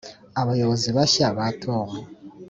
[0.41, 1.97] abayobozi bashya batowe